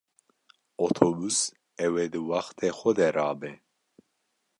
[0.85, 1.37] Otobus
[1.85, 3.51] ew ê di wextê xwe de rabe?